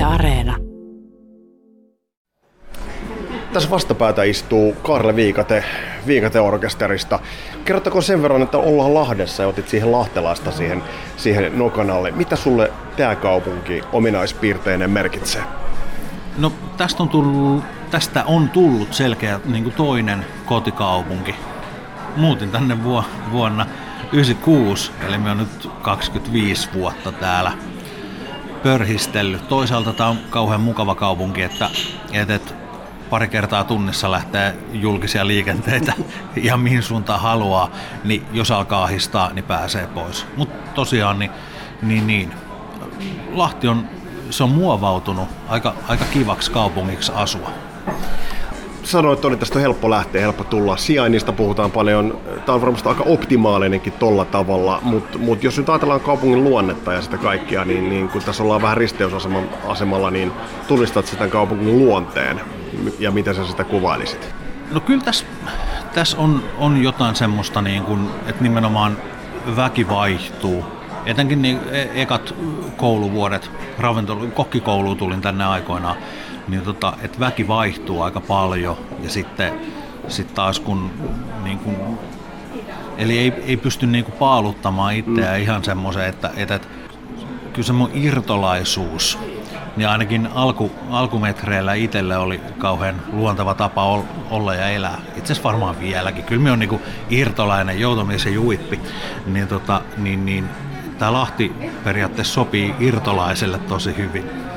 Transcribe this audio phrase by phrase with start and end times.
[0.00, 0.56] Yle Areena.
[3.52, 5.64] Tässä vastapäätä istuu Karle Viikate,
[6.06, 7.18] Viikate orkesterista.
[7.64, 10.82] Kerrottako sen verran, että ollaan Lahdessa ja otit siihen lahtelaista siihen,
[11.16, 12.10] siihen nokan alle.
[12.10, 15.42] Mitä sulle tämä kaupunki ominaispiirteinen merkitsee?
[16.38, 21.34] No tästä on tullut, tästä on tullut selkeä niin kuin toinen kotikaupunki.
[22.16, 23.66] Muutin tänne vu- vuonna
[24.12, 27.52] 96, eli me on nyt 25 vuotta täällä
[28.62, 29.48] pörhistellyt.
[29.48, 31.70] Toisaalta tämä on kauhean mukava kaupunki, että,
[32.12, 32.54] että,
[33.10, 35.92] pari kertaa tunnissa lähtee julkisia liikenteitä
[36.36, 37.70] ihan mihin suuntaan haluaa,
[38.04, 40.26] niin jos alkaa ahistaa, niin pääsee pois.
[40.36, 41.30] Mutta tosiaan, niin,
[41.82, 42.32] niin, niin,
[43.32, 43.88] Lahti on,
[44.30, 47.50] se on muovautunut aika, aika kivaksi kaupungiksi asua.
[48.82, 50.76] Sanoit, että tästä helppo lähteä, helppo tulla.
[50.76, 52.18] Sijainnista puhutaan paljon.
[52.46, 57.02] Tämä on varmasti aika optimaalinenkin tolla tavalla, mutta mut jos nyt ajatellaan kaupungin luonnetta ja
[57.02, 60.32] sitä kaikkia, niin, niin kun tässä ollaan vähän risteysasemalla, niin
[60.68, 62.40] tunnistat sitä kaupungin luonteen
[62.98, 64.34] ja miten sä sitä kuvailisit?
[64.70, 65.26] No kyllä tässä,
[65.94, 68.96] tässä on, on jotain semmoista, niin kuin, että nimenomaan
[69.56, 70.64] väki vaihtuu.
[71.06, 72.34] Etenkin niin e- ekat
[72.76, 75.96] kouluvuodet, ravintolo, kokkikouluun tulin tänne aikoinaan,
[76.50, 79.52] niin tota, että väki vaihtuu aika paljon ja sitten
[80.08, 80.90] sit taas kun
[81.44, 81.76] niin kuin,
[82.98, 85.42] eli ei, ei pysty niin kuin paaluttamaan itseään mm.
[85.42, 86.68] ihan semmoisen, että, että, että
[87.52, 89.18] kyllä semmoinen irtolaisuus
[89.76, 94.98] niin ainakin alku, alkumetreillä itselle oli kauhean luontava tapa olla ja elää.
[95.08, 96.24] Itse asiassa varmaan vieläkin.
[96.24, 98.80] Kyllä me on niinku irtolainen, joutamies ja juippi.
[99.26, 100.48] Niin, tota, niin, niin
[100.98, 101.52] tämä Lahti
[101.84, 104.49] periaatteessa sopii irtolaiselle tosi hyvin.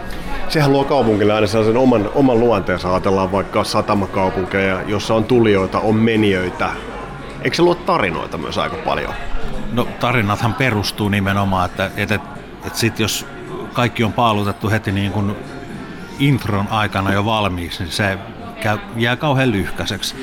[0.53, 2.91] Sehän luo kaupungille aina sellaisen oman, oman luonteensa.
[2.91, 6.69] Ajatellaan vaikka satamakaupunkeja, jossa on tulijoita, on menijöitä.
[7.41, 9.13] Eikö se luo tarinoita myös aika paljon?
[9.71, 12.15] No tarinathan perustuu nimenomaan, että, että,
[12.65, 13.25] että sit jos
[13.73, 15.35] kaikki on paalutettu heti niin kuin
[16.19, 18.17] intron aikana jo valmiiksi, niin se
[18.61, 20.15] käy, jää kauhean lyhkäiseksi.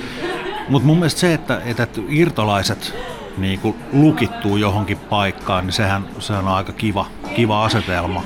[0.69, 2.95] Mutta mun mielestä se, että, että irtolaiset
[3.39, 8.23] niin kuin lukittuu johonkin paikkaan, niin sehän, sehän on aika kiva, kiva asetelma.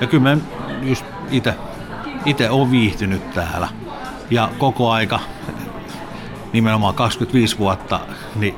[0.00, 0.36] Ja kyllä mä
[0.82, 1.54] just itse
[2.26, 3.68] itse olen viihtynyt täällä.
[4.30, 5.20] Ja koko aika,
[6.52, 8.00] nimenomaan 25 vuotta,
[8.34, 8.54] niin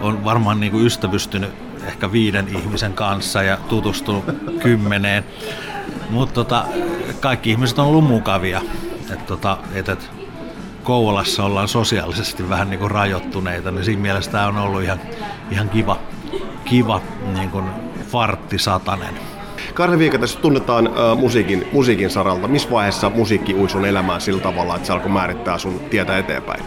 [0.00, 1.50] on varmaan niin kuin ystävystynyt
[1.86, 4.24] ehkä viiden ihmisen kanssa ja tutustunut
[4.62, 5.24] kymmeneen.
[6.10, 6.64] Mutta tota,
[7.20, 8.62] kaikki ihmiset on ollut mukavia.
[9.12, 10.10] Et tota, et, et,
[10.84, 15.00] Kouvolassa ollaan sosiaalisesti vähän niin kuin rajoittuneita, niin siinä mielessä tämä on ollut ihan,
[15.50, 15.98] ihan kiva,
[16.64, 17.00] kiva
[17.32, 17.64] niin kuin
[18.10, 19.14] farttisatanen.
[19.78, 22.48] Viika, tässä tunnetaan äh, musiikin, musiikin saralta.
[22.48, 26.64] Missä vaiheessa musiikki ui sun elämään sillä tavalla, että se alkoi määrittää sun tietä eteenpäin?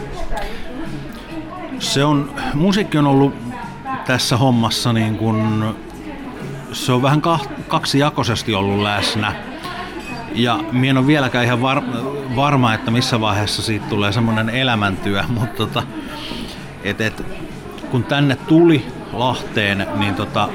[1.78, 3.34] Se on, musiikki on ollut
[4.06, 5.74] tässä hommassa niin kun,
[6.72, 7.22] se on vähän
[7.68, 9.32] kaksijakoisesti ollut läsnä.
[10.34, 11.82] Ja minä en ole vieläkään ihan var,
[12.36, 15.82] varma, että missä vaiheessa siitä tulee semmoinen elämäntyö, mutta tota,
[16.84, 17.24] et, et,
[17.90, 20.48] kun tänne tuli Lahteen, niin tota,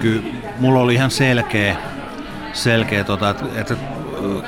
[0.00, 0.22] kyllä
[0.58, 1.76] mulla oli ihan selkeä,
[2.52, 3.44] selkeä tota, että
[3.74, 3.78] et,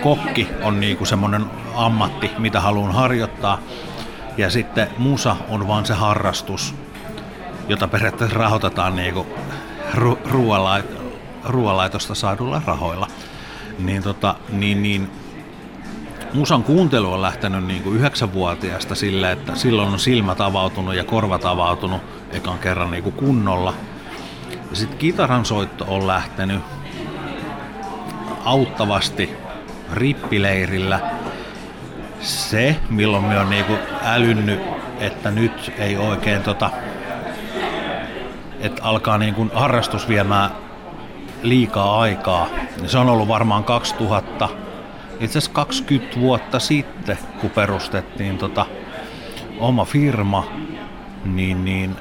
[0.02, 1.44] kokki on niinku semmoinen
[1.74, 3.58] ammatti, mitä haluan harjoittaa.
[4.36, 6.74] Ja sitten musa on vaan se harrastus,
[7.68, 9.26] jota periaatteessa rahoitetaan niinku
[9.94, 10.18] ru-
[11.44, 13.06] ruoanlaitosta saadulla rahoilla.
[13.78, 15.10] Niin, tota, niin, niin
[16.34, 21.44] musan kuuntelu on lähtenyt niin kuin yhdeksänvuotiaasta sille, että silloin on silmät avautunut ja korvat
[21.44, 23.74] avautunut ekan kerran niin kuin kunnolla.
[24.76, 26.62] Sitten kitaran soitto on lähtenyt
[28.44, 29.30] auttavasti
[29.92, 31.00] rippileirillä.
[32.20, 33.72] Se, milloin me on niinku
[34.04, 34.60] älynnyt,
[35.00, 36.70] että nyt ei oikein tota,
[38.60, 40.50] että alkaa niin kuin harrastus viemään
[41.42, 42.46] liikaa aikaa.
[42.86, 44.48] Se on ollut varmaan 2000,
[45.20, 48.66] itse asiassa 20 vuotta sitten, kun perustettiin tota
[49.58, 50.46] oma firma,
[51.24, 51.96] niin, niin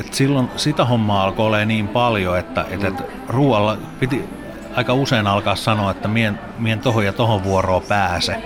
[0.00, 4.24] et silloin sitä hommaa alkoi olla niin paljon, että, että, että ruoalla piti
[4.76, 8.36] aika usein alkaa sanoa, että mien, mien tohon ja tohon vuoroon pääse.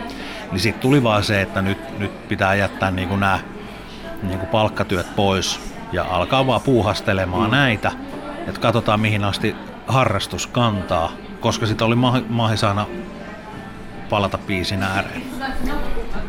[0.50, 3.38] Niin sitten tuli vaan se, että nyt, nyt pitää jättää niin nämä
[4.22, 5.60] niin palkkatyöt pois
[5.92, 7.56] ja alkaa vaan puuhastelemaan mm.
[7.56, 7.92] näitä,
[8.46, 9.56] että katsotaan mihin asti
[9.86, 11.96] harrastus kantaa, koska sitten oli
[12.28, 12.86] mahi saada
[14.10, 15.22] palata biisin ääreen.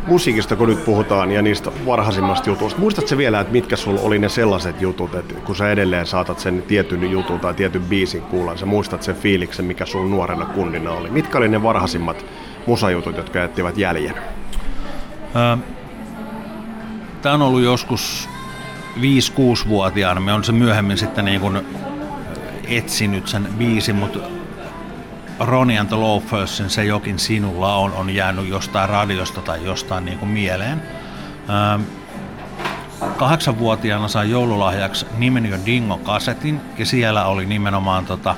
[0.07, 4.29] Musiikista kun nyt puhutaan ja niistä varhaisimmasta jutuista, muistatko vielä, että mitkä sulla oli ne
[4.29, 8.65] sellaiset jutut, että kun sä edelleen saatat sen tietyn jutun tai tietyn biisin kuulla, sä
[8.65, 11.09] muistat sen fiiliksen, mikä sun nuorena kundina oli.
[11.09, 12.25] Mitkä oli ne varhaisimmat
[12.67, 14.15] musajutut, jotka jättivät jäljen?
[17.21, 18.29] Tämä on ollut joskus
[18.97, 20.21] 5-6-vuotiaana.
[20.21, 21.59] Me on se myöhemmin sitten niin kuin
[22.67, 24.19] etsinyt sen biisin, mutta
[25.39, 30.17] Ronnie and the Loafersin Se jokin sinulla on, on jäänyt jostain radiosta tai jostain niin
[30.17, 30.81] kuin mieleen.
[31.49, 31.81] Ähm,
[33.17, 38.35] kahdeksanvuotiaana sain joululahjaksi nimen jo Dingo-kasetin ja siellä oli nimenomaan tota,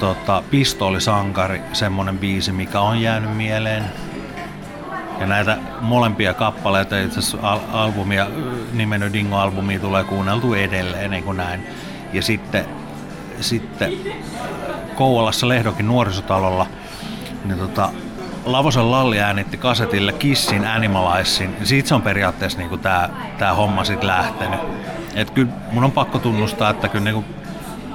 [0.00, 3.84] tota, Pistoolisankari, semmonen biisi, mikä on jäänyt mieleen.
[5.20, 8.26] Ja näitä molempia kappaleita, itse asiassa al- albumia,
[8.72, 11.66] nimen Dingo-albumia tulee kuunneltu edelleen, niin kuin näin.
[12.12, 12.64] Ja sitten,
[13.40, 13.92] sitten
[14.98, 16.66] Kouvolassa Lehdokin nuorisotalolla,
[17.44, 17.90] niin tota,
[18.44, 23.84] Lavosen Lalli äänitti kasetille Kissin Animalizein, niin siitä se on periaatteessa niinku tää, tää homma
[23.84, 24.60] sit lähtenyt.
[25.14, 27.24] Et kyllä mun on pakko tunnustaa, että kyllä niinku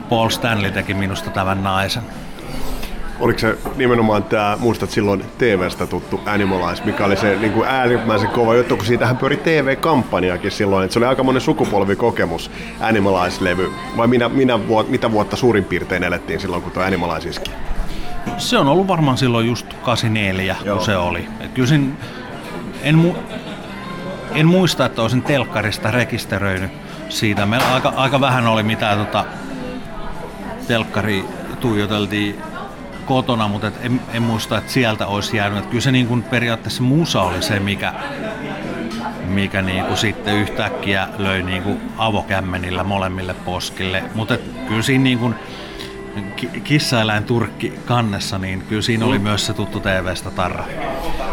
[0.09, 2.03] Paul Stanley teki minusta tämän naisen.
[3.19, 8.29] Oliko se nimenomaan tämä, muistat silloin TV-stä tuttu Animalize, mikä oli se niin kuin äärimmäisen
[8.29, 13.71] kova juttu, kun siitähän pyöri TV-kampanjakin silloin, että se oli aika monen sukupolvikokemus Animalize-levy.
[13.97, 17.51] Vai minä, minä vuot, mitä vuotta suurin piirtein elettiin silloin, kun tuo Animalize iski?
[18.37, 20.75] Se on ollut varmaan silloin just 84, Joo.
[20.75, 21.27] kun se oli.
[21.39, 21.69] Et kyllä
[22.83, 23.13] en, mu,
[24.31, 26.71] en muista, että olisin telkkarista rekisteröinyt
[27.09, 27.45] siitä.
[27.45, 29.25] Meillä aika, aika vähän oli mitään tota,
[30.67, 31.25] telkkari
[31.59, 32.52] tuijoteltiin
[33.05, 35.59] kotona, mutta et en, en, muista, että sieltä olisi jäänyt.
[35.59, 37.93] Et kyllä se niin kuin periaatteessa musa oli se, mikä,
[39.27, 44.03] mikä niin kuin sitten yhtäkkiä löi niin kuin avokämmenillä molemmille poskille.
[44.15, 45.35] Mutta kyllä siinä niin kuin,
[46.63, 49.23] kissaeläin turkki kannessa, niin kyllä siinä oli mm.
[49.23, 50.65] myös se tuttu TV-stä tarra.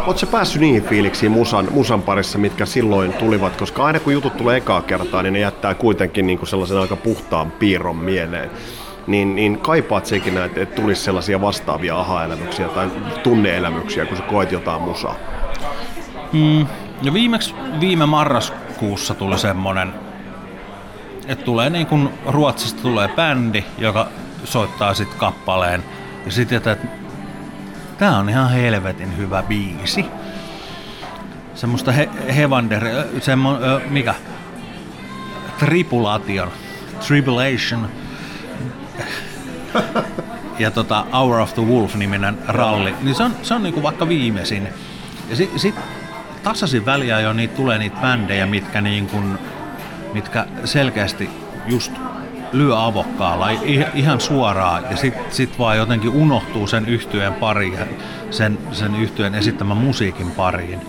[0.07, 3.55] Oletko päässyt niihin fiiliksiin musan, musan parissa, mitkä silloin tulivat?
[3.55, 6.95] Koska aina kun jutut tulee ekaa kertaa, niin ne jättää kuitenkin niin kuin sellaisen aika
[6.95, 8.51] puhtaan piirron mieleen.
[9.11, 12.91] Niin, niin kaipaat sekin, että, että tulisi sellaisia vastaavia aha-elämyksiä tai
[13.23, 15.15] tunneelämyksiä, kun sä koet jotain musaa?
[16.33, 16.67] Mm,
[17.05, 19.93] no viimeksi viime marraskuussa tuli semmonen,
[21.27, 24.07] että tulee niin kuin Ruotsista tulee bändi, joka
[24.43, 25.83] soittaa sitten kappaleen.
[26.25, 26.77] Ja sitten, että
[27.97, 30.05] tämä on ihan helvetin hyvä biisi.
[31.55, 32.83] Semmoista he, Hevander,
[33.21, 33.57] semmo,
[33.89, 34.15] mikä?
[35.59, 36.51] Tripulation.
[37.07, 38.00] Tribulation.
[40.59, 42.95] Ja tota Hour of the Wolf-niminen ralli.
[43.01, 44.67] Niin se on, se on niinku vaikka viimeisin.
[45.29, 45.75] Ja sitten sit
[46.43, 49.39] tasaisin väliä jo niitä tulee niitä bändejä, mitkä, niin kun,
[50.13, 51.29] mitkä selkeästi
[51.67, 51.91] just
[52.53, 53.49] lyö avokkaalla
[53.93, 57.79] ihan suoraan ja sitten sit vaan jotenkin unohtuu sen yhtyeen pariin,
[58.31, 60.79] sen, sen yhtyeen esittämän musiikin pariin.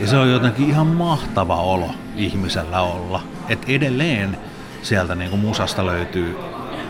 [0.00, 3.22] Ja se on jotenkin ihan mahtava olo ihmisellä olla.
[3.48, 4.38] Että edelleen
[4.82, 6.38] sieltä niinku musasta löytyy,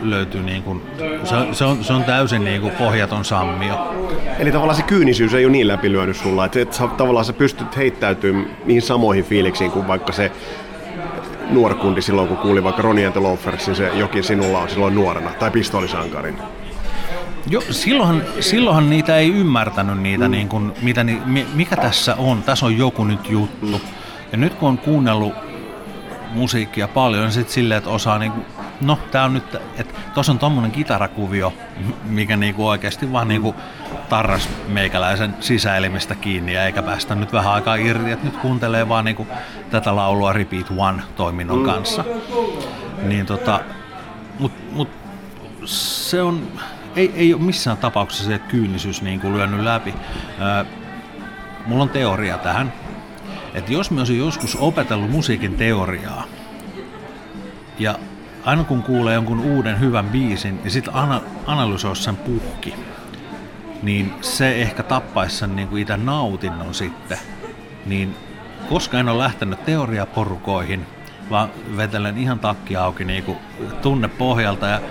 [0.01, 0.81] löytyy niinku,
[1.23, 3.93] se, se, on, se on täysin niinku pohjaton sammio.
[4.39, 8.49] Eli tavallaan se kyynisyys ei ole niin läpilyönyt sulla, että et, tavallaan sä pystyt heittäytymään
[8.65, 10.31] niihin samoihin fiiliksiin kuin vaikka se
[11.49, 15.51] nuorkundi silloin, kun kuuli vaikka Ronnie and Loafersin se Jokin sinulla on silloin nuorena, tai
[15.51, 16.37] Pistolisankarin?
[17.49, 20.31] Jo, silloinhan, silloinhan niitä ei ymmärtänyt niitä, mm.
[20.31, 21.05] niin kuin, mitä,
[21.53, 23.65] mikä tässä on, tässä on joku nyt juttu.
[23.65, 23.79] Mm.
[24.31, 25.33] Ja nyt kun on kuunnellut
[26.33, 28.45] musiikkia paljon, niin sitten silleen, että osaa niin kuin,
[28.81, 31.53] no tää on nyt, että tuossa on tommonen kitarakuvio,
[32.03, 33.55] mikä niinku oikeasti vaan niinku
[34.09, 39.05] tarras meikäläisen sisäelimistä kiinni ja eikä päästä nyt vähän aikaa irti, että nyt kuuntelee vaan
[39.05, 39.27] niinku
[39.69, 42.03] tätä laulua Repeat One toiminnon kanssa.
[43.03, 43.59] Niin tota,
[44.39, 44.89] mut, mut
[45.65, 46.47] se on,
[46.95, 49.93] ei, ei ole missään tapauksessa se kyynisyys niin kuin lyönyt läpi.
[50.39, 50.65] Ää,
[51.65, 52.73] mulla on teoria tähän,
[53.53, 56.23] että jos mä olisin joskus opetellut musiikin teoriaa
[57.79, 57.95] ja
[58.47, 62.75] aina kun kuulee jonkun uuden hyvän biisin ja sitten ana- analysoi sen puhki,
[63.83, 67.17] niin se ehkä tappaisi sen niin kuin itse nautinnon sitten.
[67.85, 68.15] Niin
[68.69, 70.85] koska en ole lähtenyt teoriaporukoihin,
[71.29, 73.37] vaan vetelen ihan takki auki niin kuin
[73.81, 74.81] tunne pohjalta ja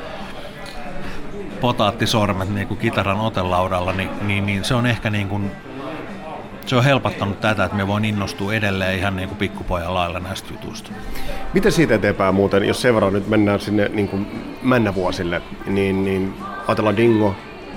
[1.60, 5.50] potaattisormet niin kuin kitaran otelaudalla, niin, niin, niin se on ehkä niin kuin
[6.66, 10.48] se on helpottanut tätä, että me voin innostua edelleen ihan niin kuin pikkupojan lailla näistä
[10.52, 10.90] jutuista.
[11.54, 14.26] Miten siitä eteenpäin muuten, jos sen verran nyt mennään sinne niin kuin
[14.62, 16.34] männävuosille, niin, niin
[16.68, 17.34] ajatellaan Dingo,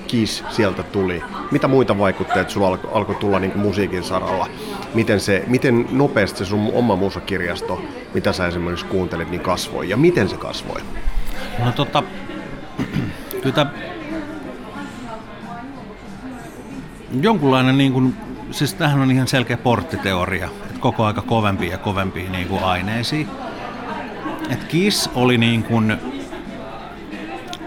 [0.07, 1.23] Kiss sieltä tuli.
[1.51, 4.47] Mitä muita vaikutteita sulla alkoi alko tulla niin kuin musiikin saralla?
[4.93, 7.81] Miten, se, miten nopeasti se sun oma musakirjasto,
[8.13, 9.89] mitä sä esimerkiksi kuuntelit, niin kasvoi?
[9.89, 10.81] Ja miten se kasvoi?
[11.65, 12.03] No tota,
[13.43, 13.65] kyllä
[17.21, 18.15] jonkunlainen niin kuin
[18.51, 23.27] siis tämähän on ihan selkeä porttiteoria, että koko aika kovempia ja kovempia niin kuin aineisiin.
[24.49, 25.97] Et Kiss oli niin kuin,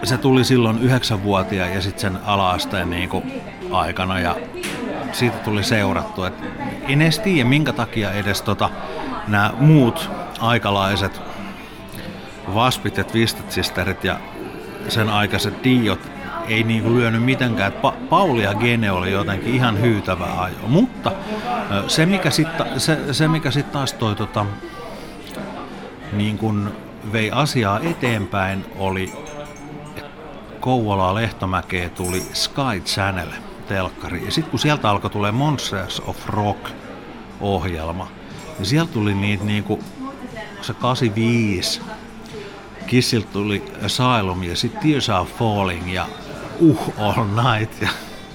[0.03, 4.35] se tuli silloin yhdeksänvuotia ja sitten sen alaasteen niin kuin aikana ja
[5.11, 6.23] siitä tuli seurattu.
[6.23, 6.33] Et
[6.87, 8.69] en edes tiedä minkä takia edes tota,
[9.27, 10.09] nämä muut
[10.39, 11.21] aikalaiset
[12.53, 14.19] Vaspit ja Twisted Sisterit ja
[14.87, 16.12] sen aikaiset Diot
[16.47, 17.73] ei niinku lyönyt mitenkään.
[17.73, 20.67] Pa- Pauli ja Gene oli jotenkin ihan hyytävää ajoa.
[20.67, 21.11] Mutta
[21.87, 24.45] se mikä sitten se, se mikä sit taas toi tota,
[26.13, 26.71] niin kun
[27.11, 29.13] vei asiaa eteenpäin oli,
[30.59, 33.29] Kouvolaa Lehtomäkeä tuli Sky Channel
[33.67, 34.25] telkkari.
[34.25, 36.69] Ja sitten kun sieltä alkoi tulee Monsters of Rock
[37.41, 38.07] ohjelma,
[38.57, 39.83] niin sieltä tuli niitä niinku,
[40.61, 41.81] se 85,
[42.87, 45.07] Kissiltä tuli Asylum ja sitten Tears
[45.37, 46.05] Falling ja
[46.59, 47.89] Uh All Night ja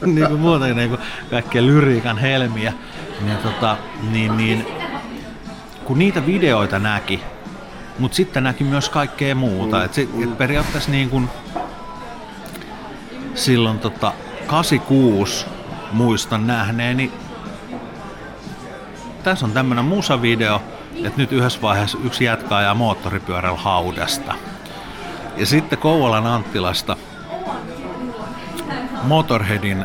[0.07, 0.99] niinku muuten niinku
[1.31, 2.73] kaikkea lyriikan helmiä.
[3.21, 3.77] Niin, tota,
[4.11, 4.67] niin, niin,
[5.85, 7.21] kun niitä videoita näki,
[7.99, 9.77] mutta sitten näki myös kaikkea muuta.
[9.77, 11.31] Mm, et, et periaatteessa niin kun,
[13.35, 14.13] silloin tota,
[14.47, 15.47] 86
[15.93, 17.13] muistan nähneeni.
[19.23, 20.63] Tässä on tämmönen musavideo,
[21.05, 24.35] että nyt yhdessä vaiheessa yksi jatkaa ja moottoripyörällä haudasta.
[25.37, 26.97] Ja sitten Kouvolan Anttilasta
[29.03, 29.85] Motorheadin,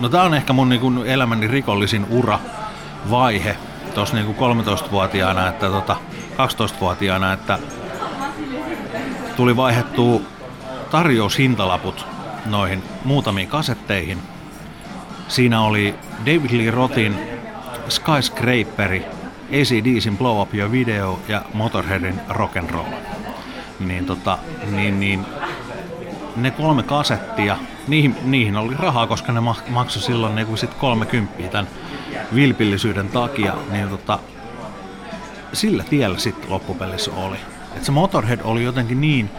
[0.00, 2.38] no tää on ehkä mun niinku elämäni rikollisin ura
[3.10, 3.56] vaihe
[3.94, 5.96] tuossa niinku 13-vuotiaana, että tota,
[6.32, 7.58] 12-vuotiaana, että
[9.36, 10.20] tuli vaihettua
[10.90, 12.06] tarjoushintalaput
[12.46, 14.18] noihin muutamiin kasetteihin.
[15.28, 15.94] Siinä oli
[16.26, 17.18] David Lee Rothin
[17.88, 19.06] Skyscraperi,
[19.48, 22.92] ACDCin Blow Up Your Video ja Motorheadin Rock and Roll.
[23.80, 24.38] Niin, tota,
[24.70, 25.26] niin, niin
[26.36, 31.68] ne kolme kasettia, niihin, niihin oli rahaa, koska ne maksoi silloin niin sit 30 tämän
[32.34, 34.18] vilpillisyyden takia, niin tota,
[35.52, 37.36] sillä tiellä sitten loppupelissä oli.
[37.76, 39.30] Et se Motorhead oli jotenkin niin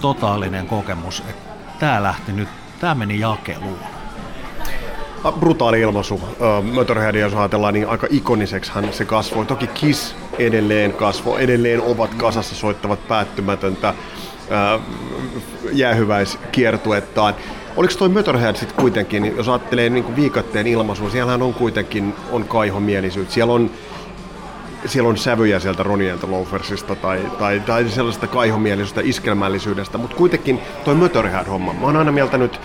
[0.00, 2.48] totaalinen kokemus, että tämä lähti nyt,
[2.80, 3.78] tämä meni jakeluun.
[5.40, 6.20] Brutaali ilmaisu.
[6.72, 9.46] Motorheadia, jos ajatellaan, niin aika ikoniseksi hän se kasvoi.
[9.46, 13.94] Toki Kiss edelleen kasvoi, edelleen ovat kasassa soittavat päättymätöntä
[14.50, 14.82] uh,
[15.72, 17.34] jäähyväiskiertuettaan.
[17.76, 23.34] Oliko toi Motorhead sitten kuitenkin, jos ajattelee niin viikatteen ilmaisua, siellähän on kuitenkin on kaihomielisyyttä.
[23.34, 23.70] Siellä on
[24.86, 30.60] siellä on sävyjä sieltä Ronnie and Loafersista tai, tai, tai sellaista kaihomielisyydestä, iskelmällisyydestä, mutta kuitenkin
[30.84, 32.60] toi Motorhead-homma, mä oon aina mieltänyt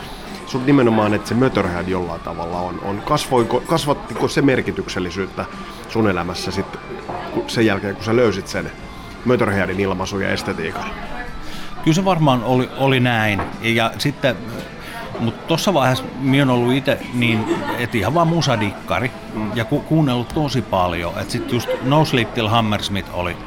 [0.46, 5.46] sun nimenomaan, että se Motorhead jollain tavalla on, on kasvoiko, kasvattiko se merkityksellisyyttä
[5.90, 6.82] sun elämässä sitten
[7.48, 8.72] sen jälkeen, kun sä löysit sen
[9.26, 11.15] Motorheadin ilmaisun ja estetiikan?
[11.86, 13.42] Kyllä se varmaan oli, oli näin.
[13.62, 14.38] Ja sitten
[15.20, 17.46] mutta tuossa vaiheessa minä olen ollut itse niin,
[17.78, 19.52] että ihan vaan musadikkari mm.
[19.56, 21.14] ja ku, kuunnellut tosi paljon.
[21.20, 23.38] Että sitten just No Sleep Till Hammersmith oli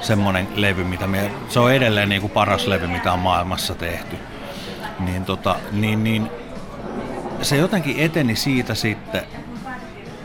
[0.00, 4.16] semmoinen levy, mitä mie, se on edelleen niin kuin paras levy, mitä on maailmassa tehty.
[5.00, 6.30] Niin, tota, niin, niin
[7.42, 9.22] se jotenkin eteni siitä sitten,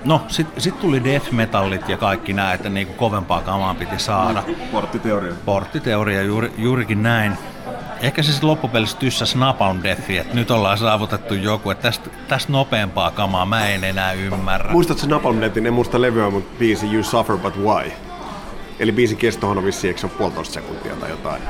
[0.06, 4.44] No, sitten sit tuli death metallit ja kaikki nämä, että niinku kovempaa kamaa piti saada.
[4.72, 5.34] Porttiteoria.
[5.46, 7.38] Porttiteoria, juuri, juurikin näin
[8.04, 12.52] ehkä se sitten loppupelissä tyssäs Napalm Deathi, että nyt ollaan saavutettu joku, että tästä, tästä
[12.52, 14.72] nopeampaa kamaa mä en enää ymmärrä.
[14.72, 17.92] Muistatko Napalm Deathin, en muista levyä, mutta biisi You Suffer But Why?
[18.80, 21.42] Eli biisin kestohan on vissiin, eikö se ole puolitoista sekuntia tai jotain?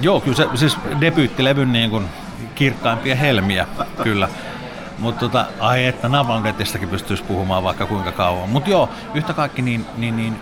[0.00, 2.08] Joo, kyllä se siis debyyttilevyn niin kuin
[2.54, 3.66] kirkkaimpia helmiä,
[4.02, 4.28] kyllä.
[4.98, 8.48] Mutta tota, ai että Napalm Deathistäkin pystyisi puhumaan vaikka kuinka kauan.
[8.48, 10.38] Mutta joo, yhtä kaikki niin, niin, niin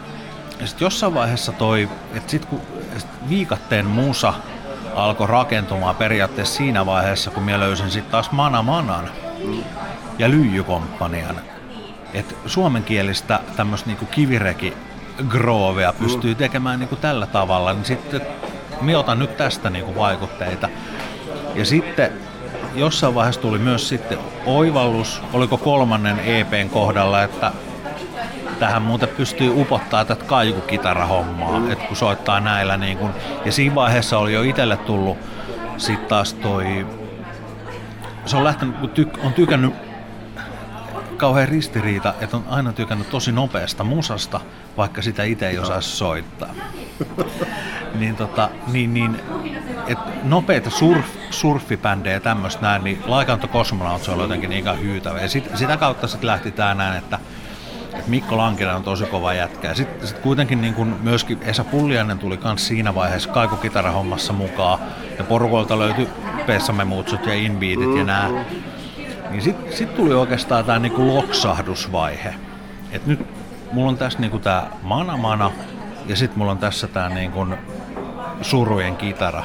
[0.65, 2.61] sit jossain vaiheessa toi, että sit kun
[2.99, 4.35] sit viikatteen musa
[4.97, 9.11] alkoi rakentumaan periaatteessa siinä vaiheessa, kun minä löysin sitten taas Mana Manan
[10.19, 11.41] ja Lyijykomppanian.
[12.15, 14.75] Et suomenkielistä tämmöistä niinku kivireki
[15.29, 18.21] groovea pystyy tekemään niinku tällä tavalla, niin sitten
[18.81, 20.69] minä otan nyt tästä niinku vaikutteita.
[21.55, 22.13] Ja sitten
[22.75, 27.53] jossain vaiheessa tuli myös sitten oivallus, oliko kolmannen EPn kohdalla, että
[28.55, 31.71] tähän muuten pystyy upottaa tätä kaikukitara-hommaa, mm.
[31.71, 33.11] että kun soittaa näillä niin kun,
[33.45, 35.19] ja siinä vaiheessa oli jo itselle tullut
[35.77, 36.87] sitten taas toi,
[38.27, 39.75] se on lähtenyt, kun tyk, on tykännyt
[41.17, 44.41] kauhean ristiriita, että on aina tykännyt tosi nopeasta musasta,
[44.77, 46.55] vaikka sitä itse ei osaisi soittaa.
[47.99, 49.21] niin, tota, niin, niin
[49.87, 55.21] et nopeita surf, surfipändejä ja tämmöistä näin, niin Laikanto Cosmonauts oli jotenkin niin hyytävä.
[55.21, 57.19] Ja sit, sitä kautta sitten lähti tämä näin, että
[57.97, 59.75] että Mikko Lankinen on tosi kova jätkä.
[59.75, 64.79] Sitten sit kuitenkin niin kun myöskin Esa Pulliainen tuli myös siinä vaiheessa kaikukitarahommassa mukaan.
[65.19, 66.09] Ja porukolta löytyi
[66.47, 68.31] Pessamme Mutsut ja Inbeatit ja nämä.
[69.31, 72.35] Niin sitten sit tuli oikeastaan tämä niin loksahdusvaihe.
[72.93, 73.27] Et nyt
[73.73, 75.51] mulla on tässä niin tämä mana mana
[76.07, 77.33] ja sitten mulla on tässä tämä niin
[78.43, 79.43] surujen kitara.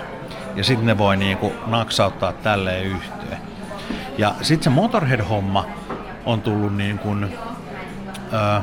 [0.55, 3.37] Ja sitten ne voi niin kuin naksauttaa tälleen yhteen.
[4.17, 5.65] Ja sitten se Motorhead-homma
[6.25, 7.33] on tullut niin kuin
[8.33, 8.61] Öö,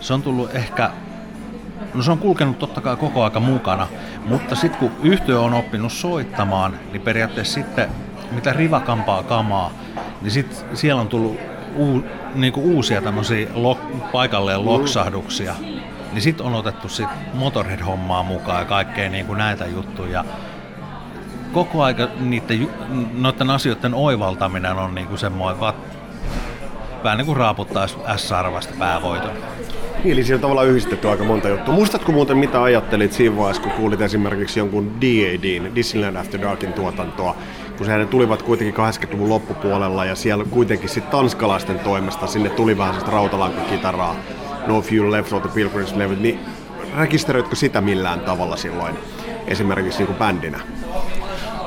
[0.00, 0.90] se on tullut ehkä,
[1.94, 3.88] no se on kulkenut totta kai koko aika mukana,
[4.26, 7.88] mutta sitten kun yhtiö on oppinut soittamaan, niin periaatteessa sitten
[8.30, 9.70] mitä rivakampaa kamaa,
[10.22, 11.36] niin sit siellä on tullut
[11.76, 13.78] uu, niinku uusia tämmöisiä lok,
[14.12, 15.54] paikalleen loksahduksia.
[16.12, 20.24] Niin sitten on otettu sit Motorhead-hommaa mukaan ja kaikkea niinku näitä juttuja.
[21.52, 22.68] Koko aika niiden,
[23.14, 25.60] noiden asioiden oivaltaminen on niinku semmoinen,
[27.04, 29.30] vähän niin kuin raaputtaisi S-arvasta päävoiton.
[30.04, 31.74] Niin, eli siellä on tavallaan yhdistetty aika monta juttua.
[31.74, 37.36] Muistatko muuten, mitä ajattelit siinä vaiheessa, kun kuulit esimerkiksi jonkun DADin, Disneyland After Darkin tuotantoa,
[37.76, 42.94] kun sehän tulivat kuitenkin 80-luvun loppupuolella ja siellä kuitenkin sitten tanskalaisten toimesta sinne tuli vähän
[42.94, 44.16] sellaista rautalankakitaraa,
[44.66, 46.40] No Fuel Left of the Pilgrim's Levy, niin
[46.96, 48.94] rekisteröitkö sitä millään tavalla silloin
[49.46, 50.60] esimerkiksi niin kuin bändinä?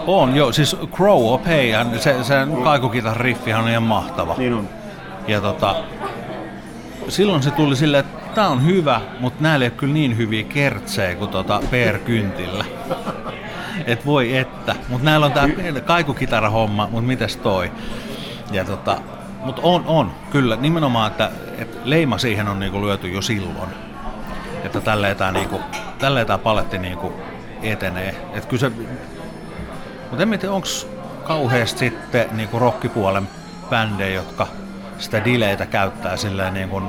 [0.08, 0.52] On, joo.
[0.52, 4.36] Siis Crow of Hey, se, se kaikukitar riffihan on ihan mahtava.
[4.38, 4.70] Niin on.
[5.28, 5.76] Ja tota,
[7.10, 10.44] silloin se tuli silleen, että tämä on hyvä, mutta näillä ei ole kyllä niin hyviä
[10.44, 12.66] kertsejä kuin tota Per Kyntillä.
[13.86, 14.76] Et voi että.
[14.90, 15.48] Mutta näillä on tämä
[15.86, 17.72] kaikukitara-homma, mutta mites toi?
[18.52, 18.98] Ja tota,
[19.44, 20.56] mutta on, on, kyllä.
[20.56, 23.70] Nimenomaan, että, että leima siihen on niinku lyöty jo silloin.
[24.64, 25.62] Että tälleen tämä niinku,
[26.00, 27.14] tälleen tää paletti niinku
[27.62, 28.16] etenee.
[28.34, 28.72] Et kyllä se,
[30.10, 30.68] mutta en tiedä, onko
[31.24, 33.28] kauheasti sitten niinku rockipuolen
[33.70, 34.48] bändejä, jotka
[34.98, 36.84] sitä dileitä käyttää silleen niin kuin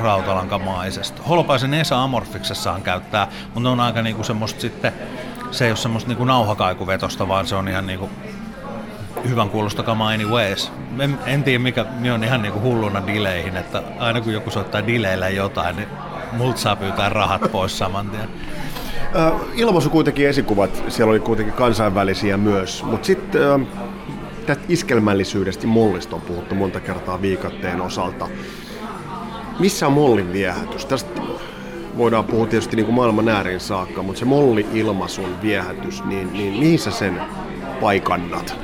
[0.00, 1.22] rautalankamaisesti.
[1.28, 4.92] Holopaisen Esa Amorfiksessaan käyttää, mutta on aika niinku semmoista sitten,
[5.50, 8.10] se ei ole semmoista niinku nauhakaikuvetosta, vaan se on ihan niinku
[9.28, 10.72] hyvän kuulosta kamaa anyways.
[10.98, 14.86] En, en tiedä mikä, minä on ihan niinku hulluna dileihin, että aina kun joku soittaa
[14.86, 15.88] dileillä jotain, niin
[16.32, 18.28] multa saa pyytää rahat pois saman tien.
[19.54, 23.66] Ilmaisu kuitenkin esikuvat, siellä oli kuitenkin kansainvälisiä myös, mutta sitten
[24.46, 28.28] tästä iskelmällisyydestä mollista on puhuttu monta kertaa viikatteen osalta.
[29.58, 30.86] Missä on mollin viehätys?
[30.86, 31.20] Tästä
[31.96, 36.78] voidaan puhua tietysti niin kuin maailman ääriin saakka, mutta se molli-ilmaisun viehätys, niin, niin mihin
[36.78, 37.22] sä sen
[37.80, 38.56] paikannat?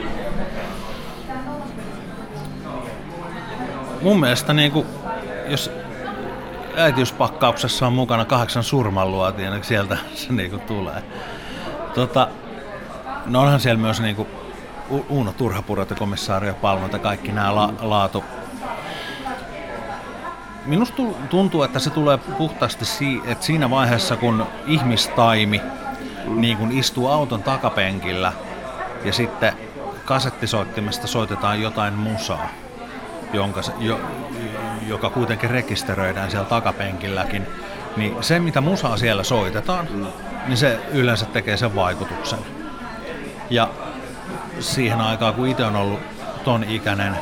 [4.02, 4.87] Mun mielestä niin kuin,
[5.49, 5.71] jos
[6.76, 11.02] äitiyspakkauksessa on mukana kahdeksan surmanluotia, niin sieltä se niin kuin tulee.
[11.95, 12.28] Tota,
[13.26, 14.28] no onhan siellä myös niin kuin
[14.91, 18.25] Uuno Turhapurot ja komissaario Palmonta, kaikki nämä la, laatu.
[20.67, 25.61] Minusta tuntuu, että se tulee puhtaasti si- että siinä vaiheessa, kun ihmistaimi
[26.26, 28.33] niin kun istuu auton takapenkillä
[29.05, 29.53] ja sitten
[30.05, 32.49] kasettisoittimesta soitetaan jotain musaa,
[33.33, 34.00] jonka, jo,
[34.87, 37.47] joka kuitenkin rekisteröidään siellä takapenkilläkin,
[37.97, 39.89] niin se mitä musaa siellä soitetaan,
[40.47, 42.39] niin se yleensä tekee sen vaikutuksen.
[43.50, 43.69] Ja
[44.60, 46.00] siihen aikaan, kun itse on ollut
[46.44, 47.16] ton ikäinen,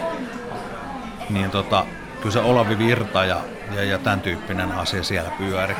[1.30, 1.84] niin tota,
[2.20, 3.40] kyllä se Olavi Virta ja,
[3.74, 5.76] ja, ja tämän tyyppinen asia siellä pyöri.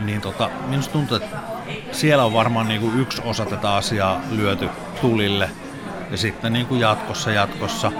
[0.00, 1.36] Niin tota, minusta tuntuu, että
[1.92, 4.68] siellä on varmaan niin kuin yksi osa tätä asiaa lyöty
[5.00, 5.50] tulille.
[6.10, 7.92] Ja sitten niin kuin jatkossa, jatkossa,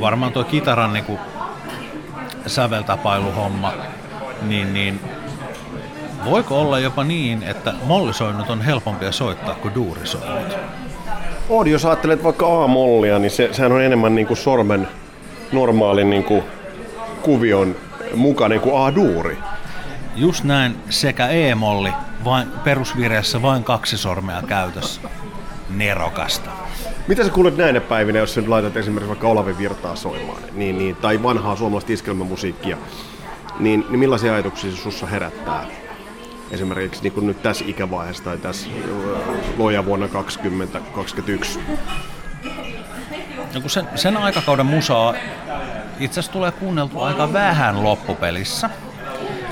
[0.00, 1.18] varmaan tuo kitaran niin kuin
[2.46, 3.72] säveltapailuhomma,
[4.42, 5.00] niin, niin
[6.24, 10.56] voiko olla jopa niin, että mollisoinnut on helpompia soittaa kuin duurisoinnut?
[11.48, 14.88] On, jos ajattelet vaikka A-mollia, niin se, sehän on enemmän niin kuin sormen
[15.52, 16.42] normaalin niin kuin
[17.22, 17.76] kuvion
[18.14, 19.38] mukainen kuin A-duuri.
[20.16, 21.92] Just näin, sekä E-molli,
[22.24, 25.00] vain, perusvireessä vain kaksi sormea käytössä.
[25.70, 26.50] Nerokasta.
[27.08, 30.78] Mitä sä kuulet näinä päivinä, jos sä nyt laitat esimerkiksi vaikka Olavi Virtaa soimaan, niin,
[30.78, 32.76] niin, tai vanhaa suomalaista iskelmämusiikkia,
[33.58, 35.66] niin, niin millaisia ajatuksia se sussa herättää?
[36.50, 38.68] esimerkiksi niin kuin nyt tässä ikävaiheessa tai tässä
[39.58, 41.60] loja vuonna 2021?
[43.54, 45.14] No kun sen, sen aikakauden musaa
[46.00, 48.70] itse asiassa tulee kuunneltu aika vähän loppupelissä,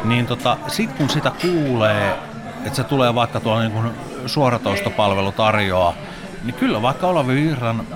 [0.05, 2.19] niin tota, sitten kun sitä kuulee,
[2.65, 3.91] että se tulee vaikka tuolla niin kuin
[4.27, 5.95] suoratoistopalvelu tarjoaa,
[6.45, 7.87] niin kyllä vaikka Olavi Virran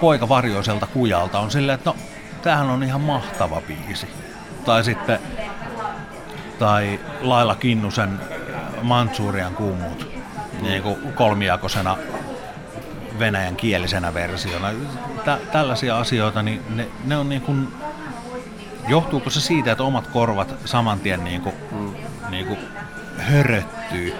[0.00, 1.96] poika Varjoiselta kujalta on silleen, että no,
[2.42, 4.06] tämähän on ihan mahtava biisi.
[4.64, 5.18] Tai sitten
[6.58, 8.20] tai Laila Kinnusen
[8.82, 10.11] Mantsurian kummut
[10.62, 11.96] niin kuin kolmijakosena
[13.18, 14.68] venäjän kielisenä versiona.
[15.24, 17.68] Tä, tällaisia asioita, niin ne, ne on niin kuin,
[18.88, 21.94] johtuuko se siitä, että omat korvat saman tien niin kuin, mm.
[22.30, 22.58] niin kuin
[23.18, 24.14] höröttyy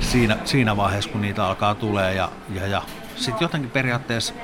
[0.00, 2.82] siinä, siinä vaiheessa, kun niitä alkaa tulee ja, ja, ja
[3.16, 4.34] sitten jotenkin periaatteessa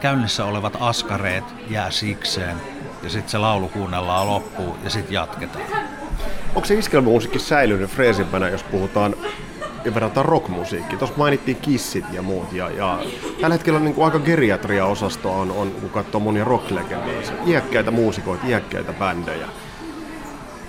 [0.00, 2.56] käynnissä olevat askareet jää sikseen
[3.02, 5.64] ja sitten se laulu kuunnellaan loppuun ja sitten jatketaan.
[6.54, 9.14] Onko se iskelmämusiikki säilynyt freesimpänä, jos puhutaan
[9.94, 10.96] verrataan rockmusiikki.
[10.96, 12.52] Tuossa mainittiin kissit ja muut.
[12.52, 12.98] Ja, ja
[13.40, 17.20] tällä hetkellä niin kuin aika geriatria-osasto on, on, kun katsoo monia rocklegendoja.
[17.46, 19.46] Iäkkäitä muusikoita, iäkkäitä bändejä.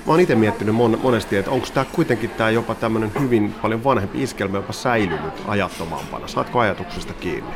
[0.06, 3.84] Mä oon itse miettinyt mon, monesti, että onko tämä kuitenkin tämä jopa tämmöinen hyvin paljon
[3.84, 6.28] vanhempi iskelmä jopa säilynyt ajattomampana.
[6.28, 7.52] Saatko ajatuksesta kiinni?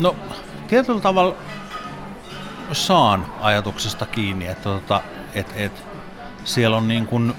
[0.00, 0.16] No,
[0.68, 1.34] tietyllä tavalla
[2.72, 5.02] saan ajatuksesta kiinni, että tota,
[5.34, 5.72] et, et,
[6.44, 7.34] siellä on niin kuin...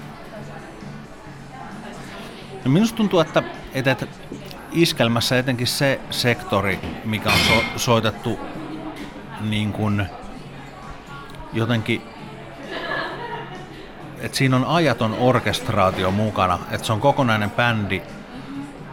[2.68, 4.08] No minusta tuntuu, että, että,
[4.72, 8.40] iskelmässä etenkin se sektori, mikä on so, soitettu
[9.42, 10.06] niin kuin
[11.54, 12.02] jotenkin
[14.20, 18.02] että siinä on ajaton orkestraatio mukana, että se on kokonainen bändi,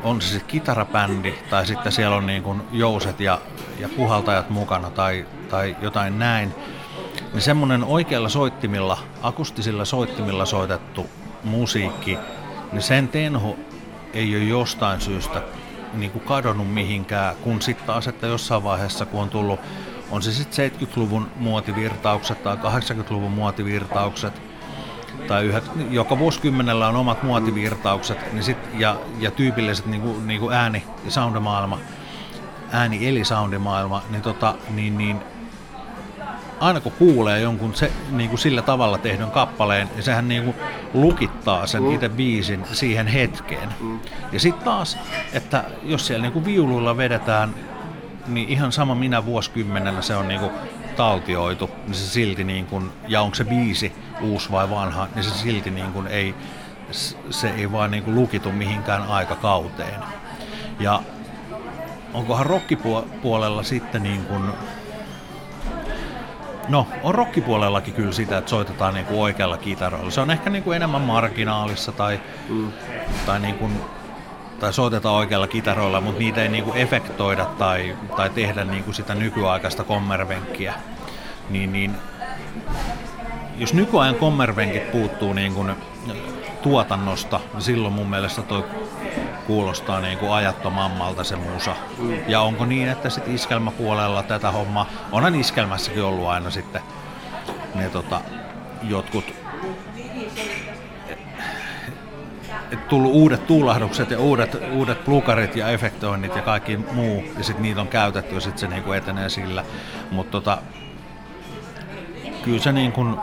[0.03, 3.41] on se sitten kitarabändi tai sitten siellä on niin kuin jouset ja,
[3.79, 6.55] ja puhaltajat mukana tai, tai jotain näin,
[7.33, 11.07] niin semmoinen oikealla soittimilla, akustisilla soittimilla soitettu
[11.45, 12.19] musiikki,
[12.75, 13.57] niin sen tenho
[14.13, 15.43] ei ole jostain syystä
[15.93, 19.61] niin kuin kadonnut mihinkään, kun sitten taas, että jossain vaiheessa, kun on tullut,
[20.11, 24.43] on se sitten 70-luvun muotivirtaukset tai 80-luvun muotivirtaukset,
[25.29, 30.41] tai yhä, joka vuosikymmenellä on omat muotivirtaukset niin sit, ja, ja tyypilliset niin kuin, niin
[30.41, 31.79] kuin ääni- ja soundimaailma,
[32.73, 35.21] ääni eli soundimaailma, niin, tota, niin, niin
[36.61, 40.57] aina kun kuulee jonkun se, niin kuin sillä tavalla tehdyn kappaleen, niin sehän niin kuin
[40.95, 41.95] lukittaa sen mm.
[41.95, 43.69] itse biisin siihen hetkeen.
[43.81, 44.01] Mm.
[44.33, 44.99] Ja sitten taas,
[45.33, 47.55] että jos siellä niin kuin viuluilla vedetään,
[48.27, 50.53] niin ihan sama minä vuosikymmenellä se on niin kuin
[50.97, 55.31] taltioitu, niin se silti niin kuin, ja onko se biisi uusi vai vanha, niin se
[55.31, 56.35] silti niin kuin ei,
[57.31, 60.01] se ei vaan niin kuin lukitu mihinkään aikakauteen.
[60.81, 61.03] Ja
[62.15, 64.43] onkohan rockipuolella sitten niin kuin,
[66.69, 70.11] No, on rockipuolellakin kyllä sitä, että soitetaan niin kuin oikealla kitaroilla.
[70.11, 72.73] Se on ehkä niin kuin enemmän marginaalissa tai, mm.
[73.27, 73.81] tai, niin kuin,
[74.61, 78.95] tai soitetaan oikealla kitaroilla, mutta niitä ei niin kuin efektoida tai, tai tehdä niin kuin
[78.95, 80.75] sitä nykyaikaista kommervenkkiä.
[81.51, 81.97] Niin, niin,
[83.57, 85.73] jos nykyajan kommervenkit puuttuu niin kuin
[86.63, 88.65] tuotannosta, niin silloin mun mielestä toi
[89.47, 91.77] kuulostaa niin kuin ajattomammalta se musa.
[91.99, 92.17] Mm.
[92.29, 96.83] Ja onko niin, että sitten iskelmäpuolella tätä hommaa, onhan iskelmässäkin ollut aina sitten
[97.75, 98.21] ne tota,
[98.83, 99.25] jotkut
[102.89, 107.81] tullut uudet tuulahdukset ja uudet, uudet plukarit ja efektoinnit ja kaikki muu, ja sitten niitä
[107.81, 109.65] on käytetty ja sitten se niinku etenee sillä.
[110.11, 110.59] Mutta tota,
[112.45, 113.19] kyllä se niinku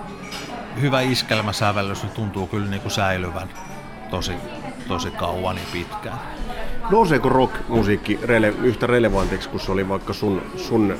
[0.81, 3.49] hyvä iskelmäsävellys niin tuntuu kyllä niinku säilyvän
[4.09, 4.33] tosi
[4.87, 6.19] tosi kauan ja pitkään.
[6.89, 10.97] Nouseeko rock-musiikki rele- yhtä relevantiksi kuin se oli vaikka sun, sun äh,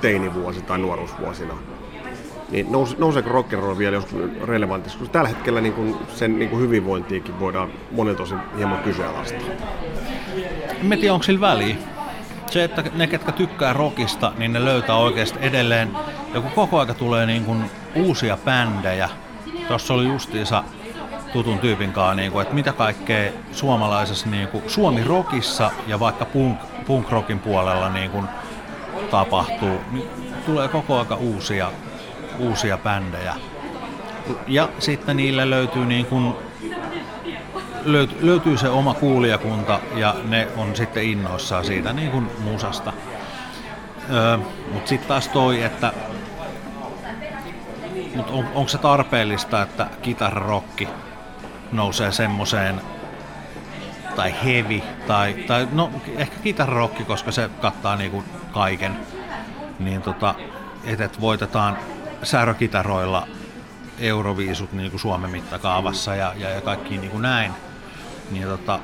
[0.00, 1.54] teinivuosi tai nuoruusvuosina?
[2.50, 4.98] Niin nous, nouseeko rock and roll vielä joskus relevantiksi?
[4.98, 9.40] Koska tällä hetkellä niin kun sen niin kun hyvinvointiikin voidaan monilta osin hieman kyseenalaistaa.
[10.82, 11.76] En tiedä, onko sillä väliä.
[12.50, 15.90] Se, että ne, ketkä tykkää rockista, niin ne löytää oikeasti edelleen.
[16.34, 19.08] Ja kun koko aika tulee niin kun uusia bändejä,
[19.68, 20.64] tuossa oli justiinsa
[21.32, 26.58] tutun tyypin kanssa, niin kuin, että mitä kaikkea suomalaisessa niin kuin, Suomi-rockissa ja vaikka punk,
[26.86, 28.26] punk-rockin puolella niin kuin,
[29.10, 29.80] tapahtuu.
[29.92, 30.08] Niin
[30.46, 31.72] tulee koko aika uusia,
[32.38, 33.34] uusia bändejä.
[34.46, 36.34] Ja sitten niille löytyy niin kuin,
[37.84, 42.92] löytyy, löytyy se oma kuulijakunta ja ne on sitten innoissaan siitä niin kuin musasta.
[44.12, 44.38] Öö,
[44.72, 45.92] Mutta sitten taas toi, että
[48.14, 50.88] mut on, onko se tarpeellista, että kitararokki
[51.72, 52.80] nousee semmoiseen
[54.16, 58.96] tai heavy, tai, tai no ehkä kitararokki, koska se kattaa niinku kaiken,
[59.78, 60.34] niin tota,
[60.84, 61.78] että et voitetaan
[62.22, 63.28] särökitaroilla
[63.98, 67.52] euroviisut niinku Suomen mittakaavassa ja, ja, ja kaikki niinku näin,
[68.30, 68.80] niin tota,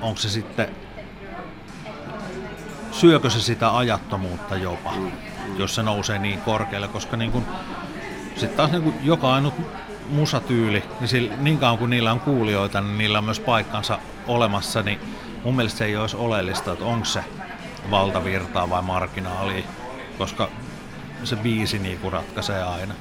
[0.00, 0.68] onko se sitten,
[2.90, 4.92] syökö se sitä ajattomuutta jopa,
[5.58, 7.46] jos se nousee niin korkealle, koska niin
[8.36, 9.54] sitten taas niin joka ainut
[10.08, 14.82] musatyyli, niin sillä, niin kauan kuin niillä on kuulijoita, niin niillä on myös paikkansa olemassa,
[14.82, 14.98] niin
[15.44, 17.24] mun mielestä se ei olisi oleellista, että onko se
[17.90, 19.64] valtavirtaa vai marginaali,
[20.18, 20.48] koska
[21.24, 22.94] se biisi niin ratkaisee aina.